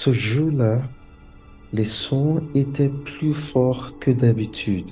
[0.00, 0.80] Ce jour-là,
[1.72, 4.88] les sons étaient plus forts que d'habitude.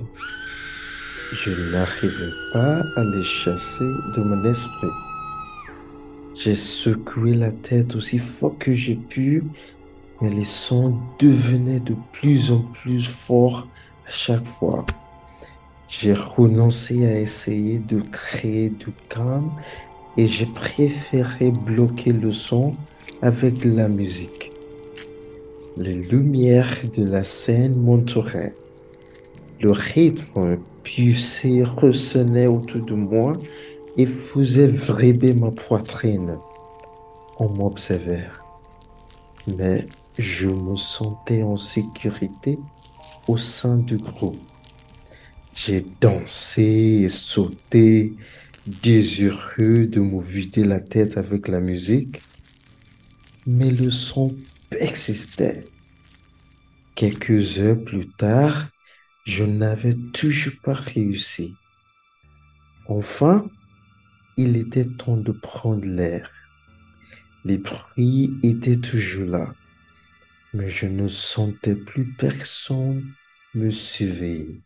[1.33, 3.85] Je n'arrivais pas à les chasser
[4.17, 4.89] de mon esprit.
[6.35, 9.45] J'ai secoué la tête aussi fort que j'ai pu,
[10.21, 13.69] mais les sons devenaient de plus en plus forts
[14.09, 14.85] à chaque fois.
[15.89, 19.53] J'ai renoncé à essayer de créer du calme
[20.17, 22.75] et j'ai préféré bloquer le son
[23.23, 24.46] avec la musique.
[25.79, 28.55] Les lumières de la scène m'entouraient.
[29.61, 33.37] Le rythme puissé ressonnait autour de moi
[33.99, 36.39] et faisait vibrer ma poitrine.
[37.39, 38.25] On m'observait,
[39.47, 42.59] mais je me sentais en sécurité
[43.29, 44.41] au sein du groupe.
[45.55, 48.15] J'ai dansé et sauté,
[48.83, 52.23] désireux de me vider la tête avec la musique,
[53.47, 54.35] mais le son
[54.71, 55.65] persistait.
[56.95, 58.69] Quelques heures plus tard,
[59.25, 61.55] je n'avais toujours pas réussi.
[62.89, 63.47] Enfin,
[64.37, 66.31] il était temps de prendre l'air.
[67.45, 69.55] Les bruits étaient toujours là,
[70.55, 73.05] mais je ne sentais plus personne
[73.55, 74.61] me surveiller.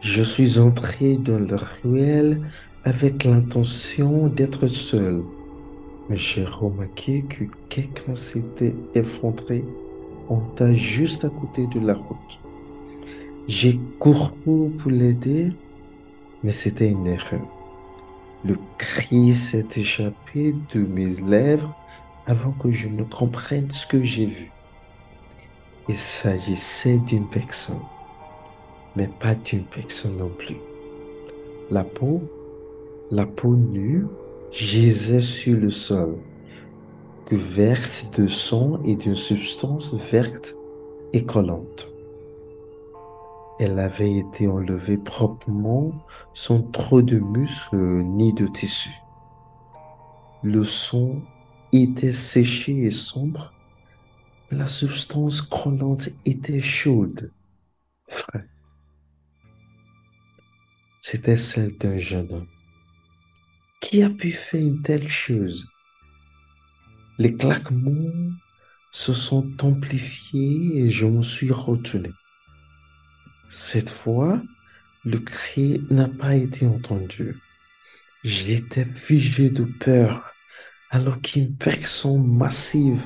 [0.00, 2.40] Je suis entré dans le ruelle
[2.84, 5.22] avec l'intention d'être seul,
[6.10, 9.64] j'ai remarqué que quelqu'un s'était effondré
[10.28, 12.40] en tas juste à côté de la route.
[13.48, 15.52] J'ai couru pour l'aider,
[16.42, 17.46] mais c'était une erreur.
[18.44, 21.74] Le cri s'est échappé de mes lèvres
[22.26, 24.50] avant que je ne comprenne ce que j'ai vu.
[25.88, 27.82] Il s'agissait d'une personne,
[28.96, 30.56] mais pas d'une personne non plus.
[31.70, 32.22] La peau,
[33.10, 34.06] la peau nue,
[34.52, 36.18] gisait sur le sol
[37.24, 40.54] couverte de sang et d'une substance verte
[41.14, 41.88] et collante.
[43.58, 45.92] Elle avait été enlevée proprement
[46.34, 48.90] sans trop de muscles ni de tissu.
[50.42, 51.22] Le sang
[51.72, 53.54] était séché et sombre,
[54.50, 57.32] mais la substance collante était chaude,
[58.08, 58.46] frais.
[61.00, 62.61] C'était celle d'un jeune homme.
[63.82, 65.66] Qui a pu faire une telle chose?
[67.18, 68.30] Les claquements
[68.92, 72.10] se sont amplifiés et je me suis retenu.
[73.50, 74.40] Cette fois,
[75.04, 77.36] le cri n'a pas été entendu.
[78.22, 80.32] J'étais figé de peur
[80.90, 83.04] alors qu'une personne massive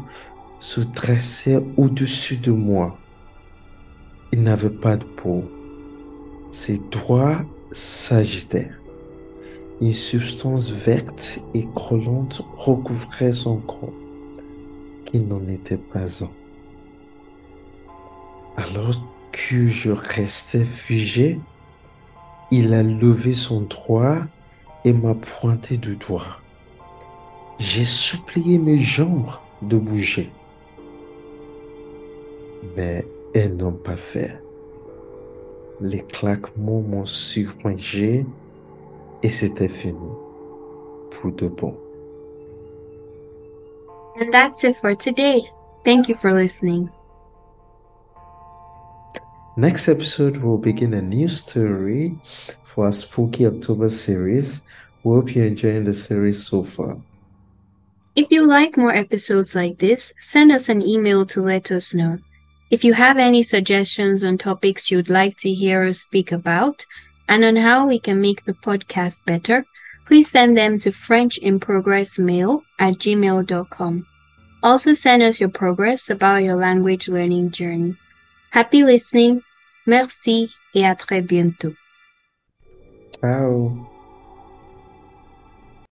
[0.60, 2.98] se dressait au-dessus de moi.
[4.30, 5.50] Il n'avait pas de peau.
[6.52, 8.70] Ses doigts s'agitaient.
[9.78, 13.92] Une substance verte et collante recouvrait son corps,
[15.04, 16.30] qui n'en était pas un.
[18.56, 21.38] Alors que je restais figé,
[22.50, 24.22] il a levé son doigt
[24.86, 26.40] et m'a pointé du doigt.
[27.58, 29.28] J'ai supplié mes jambes
[29.60, 30.30] de bouger,
[32.76, 33.04] mais
[33.34, 34.40] elles n'ont pas fait.
[35.82, 38.24] Les claquements m'ont submergé
[39.22, 40.08] et c'était fini
[41.10, 41.76] pour de bon.
[44.18, 45.42] And that's it for today.
[45.84, 46.90] Thank you for listening.
[49.58, 52.14] Next episode, we'll begin a new story
[52.62, 54.62] for our Spooky October series.
[55.02, 56.98] We hope you're enjoying the series so far.
[58.16, 62.18] If you like more episodes like this, send us an email to let us know.
[62.70, 66.84] If you have any suggestions on topics you'd like to hear us speak about,
[67.28, 69.64] and on how we can make the podcast better,
[70.06, 74.06] please send them to FrenchInProgressMail at gmail.com.
[74.62, 77.96] Also send us your progress about your language learning journey.
[78.50, 79.42] Happy listening,
[79.86, 81.74] merci et à très bientôt.
[83.20, 83.95] Ciao.